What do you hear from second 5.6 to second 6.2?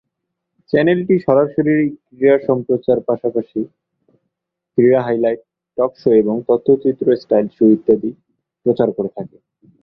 talk show